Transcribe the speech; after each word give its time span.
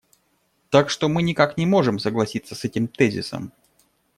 Так 0.71 0.89
что 0.89 1.07
мы 1.09 1.21
никак 1.21 1.57
не 1.57 1.67
можем 1.67 1.99
согласиться 1.99 2.55
с 2.55 2.63
этим 2.65 2.87
тезисом. 2.87 3.53